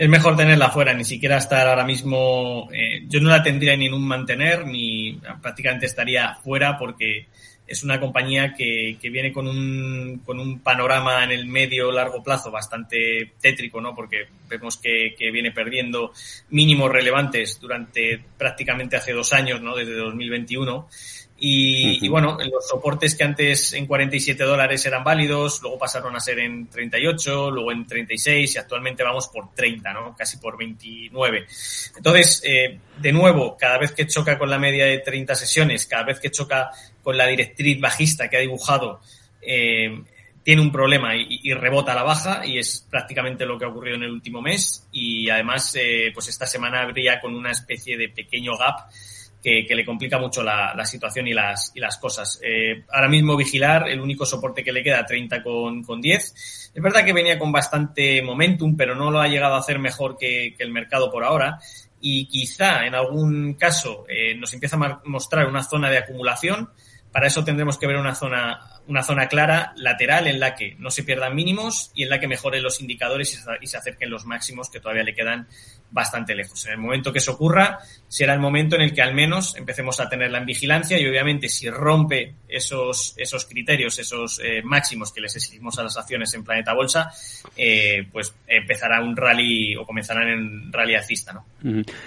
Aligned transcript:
es 0.00 0.08
mejor 0.08 0.34
tenerla 0.34 0.70
fuera, 0.70 0.94
ni 0.94 1.04
siquiera 1.04 1.36
estar 1.36 1.68
ahora 1.68 1.84
mismo, 1.84 2.70
eh, 2.72 3.04
yo 3.06 3.20
no 3.20 3.28
la 3.28 3.42
tendría 3.42 3.76
ni 3.76 3.84
en 3.84 3.92
un 3.92 4.08
mantener, 4.08 4.66
ni 4.66 5.20
prácticamente 5.42 5.84
estaría 5.84 6.36
fuera 6.36 6.78
porque 6.78 7.26
es 7.66 7.84
una 7.84 8.00
compañía 8.00 8.54
que, 8.54 8.96
que 8.98 9.10
viene 9.10 9.30
con 9.30 9.46
un, 9.46 10.22
con 10.24 10.40
un 10.40 10.60
panorama 10.60 11.22
en 11.24 11.32
el 11.32 11.44
medio 11.44 11.92
largo 11.92 12.22
plazo 12.22 12.50
bastante 12.50 13.34
tétrico, 13.42 13.78
¿no? 13.82 13.94
Porque 13.94 14.26
vemos 14.48 14.78
que, 14.78 15.14
que 15.18 15.30
viene 15.30 15.50
perdiendo 15.50 16.14
mínimos 16.48 16.90
relevantes 16.90 17.60
durante 17.60 18.24
prácticamente 18.38 18.96
hace 18.96 19.12
dos 19.12 19.34
años, 19.34 19.60
¿no? 19.60 19.76
Desde 19.76 19.92
2021 19.96 20.88
y, 21.42 22.04
y, 22.04 22.08
bueno, 22.10 22.36
los 22.38 22.68
soportes 22.68 23.14
que 23.14 23.24
antes 23.24 23.72
en 23.72 23.86
47 23.86 24.44
dólares 24.44 24.84
eran 24.84 25.02
válidos, 25.02 25.62
luego 25.62 25.78
pasaron 25.78 26.14
a 26.14 26.20
ser 26.20 26.38
en 26.38 26.68
38, 26.68 27.50
luego 27.50 27.72
en 27.72 27.86
36 27.86 28.54
y 28.54 28.58
actualmente 28.58 29.02
vamos 29.02 29.28
por 29.28 29.54
30, 29.54 29.90
¿no? 29.94 30.14
Casi 30.14 30.36
por 30.36 30.58
29. 30.58 31.46
Entonces, 31.96 32.42
eh, 32.44 32.78
de 32.98 33.12
nuevo, 33.12 33.56
cada 33.58 33.78
vez 33.78 33.92
que 33.92 34.06
choca 34.06 34.38
con 34.38 34.50
la 34.50 34.58
media 34.58 34.84
de 34.84 34.98
30 34.98 35.34
sesiones, 35.34 35.86
cada 35.86 36.02
vez 36.02 36.20
que 36.20 36.30
choca 36.30 36.72
con 37.02 37.16
la 37.16 37.26
directriz 37.26 37.80
bajista 37.80 38.28
que 38.28 38.36
ha 38.36 38.40
dibujado, 38.40 39.00
eh, 39.40 39.98
tiene 40.42 40.60
un 40.60 40.70
problema 40.70 41.16
y, 41.16 41.40
y, 41.42 41.54
rebota 41.54 41.92
a 41.92 41.94
la 41.94 42.02
baja 42.02 42.44
y 42.44 42.58
es 42.58 42.86
prácticamente 42.90 43.46
lo 43.46 43.58
que 43.58 43.64
ha 43.64 43.68
ocurrido 43.68 43.96
en 43.96 44.02
el 44.02 44.10
último 44.10 44.42
mes 44.42 44.86
y 44.92 45.30
además, 45.30 45.74
eh, 45.80 46.10
pues 46.12 46.28
esta 46.28 46.44
semana 46.46 46.82
habría 46.82 47.18
con 47.18 47.34
una 47.34 47.50
especie 47.50 47.96
de 47.96 48.10
pequeño 48.10 48.58
gap 48.58 48.90
que, 49.42 49.66
le 49.74 49.84
complica 49.84 50.18
mucho 50.18 50.42
la, 50.42 50.74
la, 50.74 50.84
situación 50.84 51.26
y 51.28 51.32
las, 51.32 51.72
y 51.74 51.80
las 51.80 51.98
cosas. 51.98 52.40
Eh, 52.42 52.84
ahora 52.90 53.08
mismo 53.08 53.36
vigilar, 53.36 53.88
el 53.88 54.00
único 54.00 54.26
soporte 54.26 54.62
que 54.62 54.72
le 54.72 54.82
queda, 54.82 55.04
30 55.04 55.42
con, 55.42 55.82
con 55.82 56.00
10. 56.00 56.72
Es 56.74 56.82
verdad 56.82 57.04
que 57.04 57.12
venía 57.12 57.38
con 57.38 57.50
bastante 57.50 58.22
momentum, 58.22 58.76
pero 58.76 58.94
no 58.94 59.10
lo 59.10 59.20
ha 59.20 59.28
llegado 59.28 59.54
a 59.54 59.58
hacer 59.58 59.78
mejor 59.78 60.16
que, 60.18 60.54
que 60.56 60.62
el 60.62 60.70
mercado 60.70 61.10
por 61.10 61.24
ahora. 61.24 61.58
Y 62.00 62.26
quizá 62.26 62.86
en 62.86 62.94
algún 62.94 63.54
caso 63.54 64.04
eh, 64.08 64.34
nos 64.34 64.52
empieza 64.54 64.76
a 64.76 65.00
mostrar 65.04 65.46
una 65.46 65.62
zona 65.62 65.90
de 65.90 65.98
acumulación. 65.98 66.70
Para 67.12 67.26
eso 67.26 67.44
tendremos 67.44 67.76
que 67.76 67.86
ver 67.86 67.96
una 67.96 68.14
zona, 68.14 68.60
una 68.86 69.02
zona 69.02 69.26
clara 69.26 69.72
lateral 69.76 70.28
en 70.28 70.38
la 70.38 70.54
que 70.54 70.76
no 70.78 70.90
se 70.90 71.02
pierdan 71.02 71.34
mínimos 71.34 71.90
y 71.94 72.04
en 72.04 72.10
la 72.10 72.20
que 72.20 72.28
mejoren 72.28 72.62
los 72.62 72.80
indicadores 72.80 73.32
y 73.60 73.66
se, 73.66 73.76
acerquen 73.76 74.10
los 74.10 74.26
máximos 74.26 74.70
que 74.70 74.80
todavía 74.80 75.02
le 75.02 75.14
quedan 75.14 75.48
bastante 75.90 76.34
lejos. 76.34 76.66
En 76.66 76.72
el 76.72 76.78
momento 76.78 77.12
que 77.12 77.18
eso 77.18 77.32
ocurra, 77.32 77.80
será 78.06 78.32
el 78.32 78.40
momento 78.40 78.76
en 78.76 78.82
el 78.82 78.94
que 78.94 79.02
al 79.02 79.12
menos 79.12 79.56
empecemos 79.56 79.98
a 79.98 80.08
tenerla 80.08 80.38
en 80.38 80.46
vigilancia 80.46 81.00
y 81.00 81.06
obviamente 81.06 81.48
si 81.48 81.68
rompe 81.68 82.34
esos, 82.48 83.14
esos 83.16 83.44
criterios, 83.44 83.98
esos 83.98 84.40
eh, 84.44 84.62
máximos 84.62 85.12
que 85.12 85.20
les 85.20 85.34
exigimos 85.34 85.78
a 85.78 85.82
las 85.82 85.96
acciones 85.96 86.32
en 86.34 86.44
Planeta 86.44 86.74
Bolsa, 86.74 87.10
eh, 87.56 88.06
pues 88.12 88.34
empezará 88.46 89.00
un 89.00 89.16
rally 89.16 89.74
o 89.74 89.84
comenzarán 89.84 90.28
en 90.28 90.72
rally 90.72 90.94
alcista, 90.94 91.32
¿no? 91.32 91.44